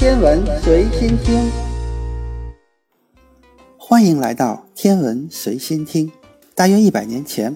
[0.00, 1.50] 天文随心听，
[3.76, 6.10] 欢迎来到天文随心听。
[6.54, 7.54] 大约一百年前，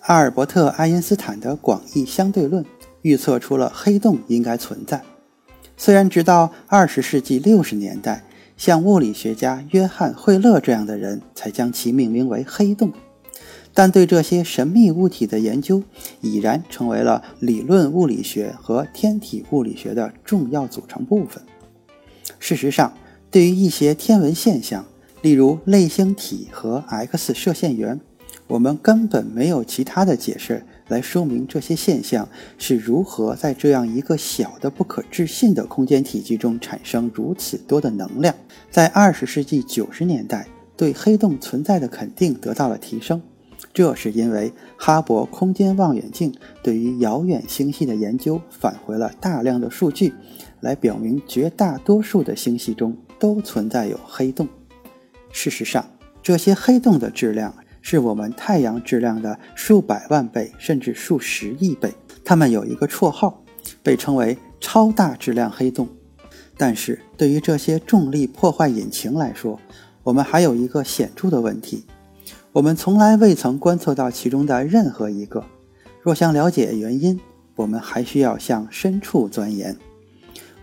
[0.00, 2.64] 阿尔伯特·爱因斯坦的广义相对论
[3.02, 5.02] 预测出了黑洞应该存在。
[5.76, 8.24] 虽然直到二十世纪六十年代，
[8.56, 12.90] 像物理学家约翰·惠勒这样的人才将其命名为黑洞。
[13.74, 15.82] 但对这些神秘物体的研究
[16.22, 21.42] 已然成为了理论物理学和天体物理学的重要组成部分。
[22.38, 22.92] 事实上，
[23.30, 24.86] 对于一些天文现象，
[25.22, 28.00] 例如类星体和 X 射线源，
[28.46, 38.34] 我们根本没有其他的解释来说明这些现象是如何在这样一个小的不可置信的空间体积中产生如此多的能量。
[38.70, 40.46] 在二十世纪九十年代，
[40.76, 43.20] 对黑洞存在的肯定得到了提升。
[43.72, 50.14] 这是因为哈勃空间望远镜对于遥远星系的研究返回了大量的数据，
[50.66, 54.48] 来表明绝大多数的星系中都存在有黑洞。
[55.30, 55.88] 事实上，
[56.20, 61.94] 这些黑洞的质量是我们太阳质量的数百万倍甚至数十亿倍。
[62.24, 63.44] 它们有一个绰号，
[63.80, 65.86] 被称为超大质量黑洞。
[66.56, 69.60] 但是对于这些重力破坏引擎来说，
[70.02, 71.84] 我们还有一个显著的问题。
[72.50, 75.44] 我们从来未曾观测到其中的任何一个。
[76.02, 77.20] 若想了解原因，
[77.54, 79.76] 我们还需要向深处钻研。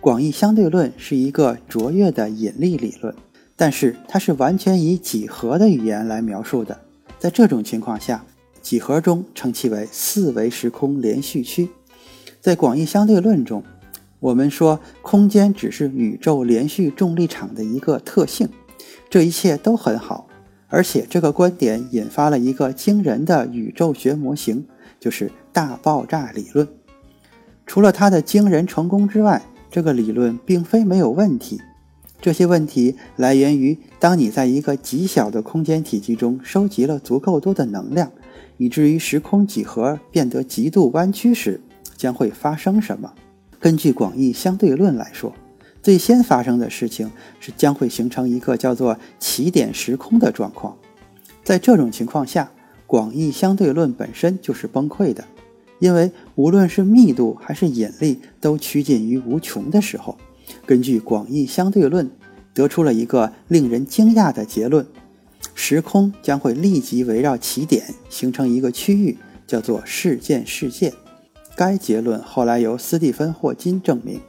[0.04, 3.14] 广义相对论是一个卓越的引力理论，
[3.56, 6.78] 但是它是完全以几何的语言来描述的。
[7.18, 8.22] 在这种情况下，
[8.60, 11.70] 几何中称其为四维时空连续区。
[12.38, 13.64] 在广义相对论中，
[14.20, 18.50] 我们说空间只是宇宙连续重力场的一个特性。
[19.08, 20.28] 这一切都很好。
[20.68, 24.66] 而且这个观点引发了一个惊人的宇宙学模型，
[25.00, 26.68] 就是大爆炸理论。
[27.64, 29.40] 除了它的惊人成功之外，
[29.74, 31.60] 这个理论并非没有问题。
[32.22, 38.12] 这些问题来源于当你在一个极小的空间体积中收集了足够多的能量，
[38.56, 41.60] 以至于时空几何变得极度弯曲时，
[41.96, 43.14] 将会发生什么。
[43.58, 45.34] 根据广义相对论来说。
[45.82, 50.76] 最先发生的事情是将会形成一个叫做起点时空的状况，
[51.42, 52.48] 在这种情况下，
[52.86, 55.24] 广义相对论本身就是崩溃的，
[55.80, 60.18] 因为无论是密度还是引力都趋近于无穷的时候，
[60.66, 62.10] 根据广义相对论
[62.52, 64.84] 得出了一个令人惊讶的结论：
[65.54, 70.92] 时空将会立即围绕起点形成一个区域，叫做事件世界。
[71.56, 74.20] 该结论后来由斯蒂芬·霍金证明。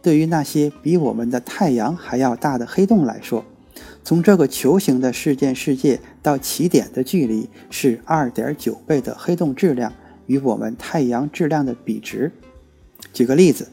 [0.00, 3.44] 对于那些比我们的太阳还要大的黑洞来说，
[4.02, 9.92] 从这个球形的事件世界到起点的距离是二点九倍的黑洞质量
[10.30, 12.30] 与我们太阳质量的比值。
[13.12, 13.66] 举个例子，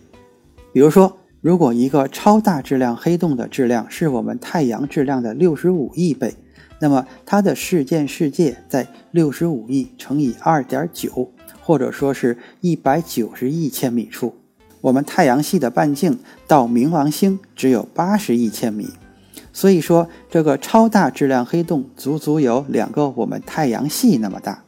[0.74, 6.34] 比如说，如果一个超大质量黑洞的质量是我们太阳质量的六十五亿倍，
[6.80, 11.32] 那么它的事件世界在六十五亿乘以二点九，
[11.62, 14.34] 或者说是一百九十亿千米处。
[14.82, 16.18] 我们太阳系的半径
[16.48, 18.90] 到冥王星只有八十亿千米，
[19.54, 24.64] 所以说这个超大质量黑洞足足有两个我们太阳系那么大。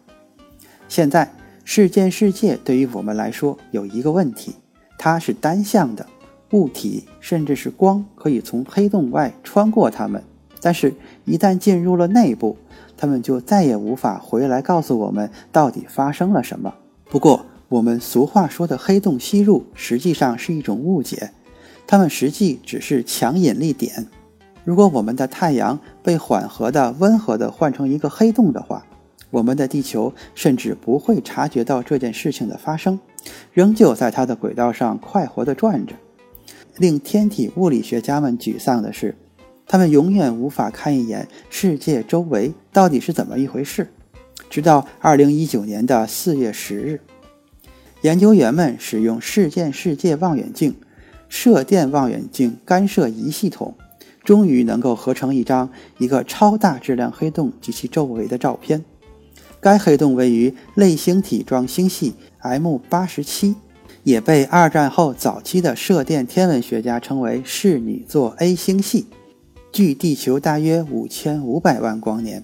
[0.88, 1.32] 现在
[1.72, 4.56] 事件世界对于我们来说有一个问题，
[4.98, 6.04] 它是单向的，
[6.50, 10.24] 物体甚至是光可以从黑洞外穿过它们，
[10.60, 10.92] 但是，
[11.26, 12.58] 一旦进入了内部，
[12.98, 16.74] 它们就再也无法回来告诉我们到底发生了什么。
[17.06, 21.30] 不过，我们俗话说的黑洞吸入，实际上是一种误解，
[21.86, 24.08] 它们实际只是强引力点。
[24.64, 28.84] 如果我们的太阳被缓和的、温和的换成一个黑洞的话，
[29.32, 33.00] 我们的地球甚至不会察觉到这件事情的发生，
[33.54, 35.94] 仍旧在它的轨道上快活地转着。
[36.78, 39.16] 令天体物理学家们沮丧的是，
[39.68, 43.88] 他们永远无法看一眼世界周围到底是怎么一回事。
[44.50, 47.02] 直到2019年的4月10日。
[48.02, 50.74] 研究员们使用事件世界望远镜、
[51.28, 53.76] 射电望远镜干涉仪系统，
[54.24, 58.86] 终于能够合成一张一个超大质量黑洞及其周围的照片。
[59.62, 63.56] 该黑洞位于类星体状星系 M 八十七，
[64.04, 69.08] 也被二战后早期的射电天文学家称为室女座 A 星系，
[69.72, 72.44] 距地球大约五千五百万光年。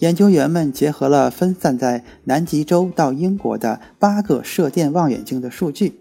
[0.00, 5.98] 研究员们结合了分散在南极洲到英国的八个射电望远镜的数据，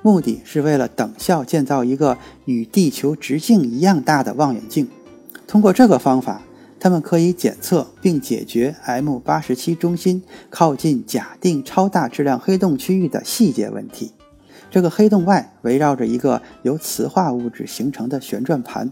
[0.00, 4.88] 目的是为了等效建造一个与地球直径一样大的望远镜。
[5.48, 6.40] 通过这个方法，
[6.82, 10.20] 他们可以检测并解决 M 八十七中心
[10.50, 14.10] 靠近假定超大质量黑洞区域的细节问题。
[14.68, 18.90] 这个黑洞外围绕着一个由磁化物质形成的旋转盘，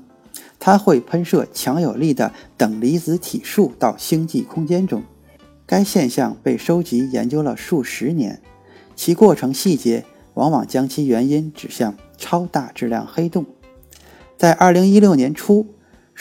[0.61, 5.03] 它会喷射强有力的等离子体束到星际空间中。
[5.67, 8.41] 该现象被收集研究了数十年，
[8.95, 10.05] 其过程细节
[10.35, 13.45] 往往将其原因指向超大质量黑洞。
[14.37, 15.67] 在2016年初，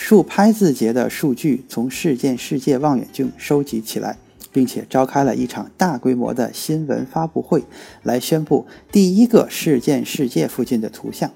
[0.02, 4.18] 数拍字节的数据从事件世界望远镜收集起来，
[4.50, 7.66] 并且召开了一场大规模的新闻发布会，
[8.04, 11.30] 来宣布第一个事件世界附近的图像。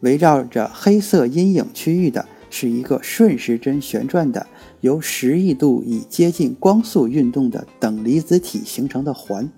[0.00, 2.26] 围绕着黑色阴影区域的。
[2.48, 4.46] 是一个顺时针旋转的、
[4.80, 9.50] 由十亿度以接近光速运动的等离子体形成的环。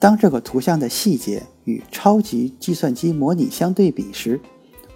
[0.00, 4.40] 当这个图像的细节与超级计算机模拟相对比时，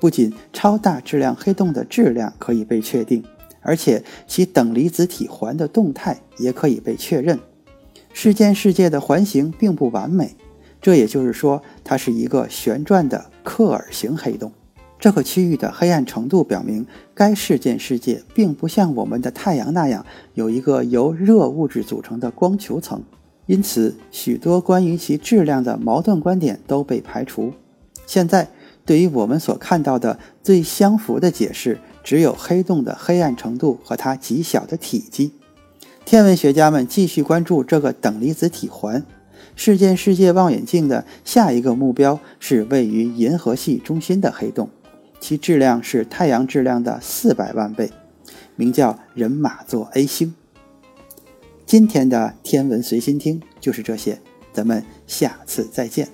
[0.00, 3.24] 不仅超大质量黑洞的质量可以被确定，
[3.60, 7.38] 而且其等离子体环的动态也可以被确认。
[8.12, 10.34] 事件世界的环形并不完美，
[10.80, 14.52] 这也就是说，它是一个旋转的克尔型黑洞。
[15.00, 16.84] 这个区域的黑暗程度表明，
[17.14, 20.04] 该事件世界并不像我们的太阳那样
[20.34, 23.00] 有一个由热物质组成的光球层，
[23.46, 27.52] 因此许多关于其质量的矛盾观点都被排除。
[28.06, 28.48] 现在，
[28.88, 35.30] 对于我们所看到的最相符的解释，只有黑洞的黑暗程度和它极小的体积。
[36.06, 39.04] 天文学家们继续关注这个等离子体环。
[39.54, 44.70] 事件世界望远镜的下一个目标是位于银河系中心的黑洞。
[45.20, 47.90] 其质量是太阳质量的四百万倍，
[48.56, 50.34] 名叫人马座 A 星。
[51.66, 54.18] 今天的天文随心听就是这些，
[54.54, 56.08] 咱们下次再见。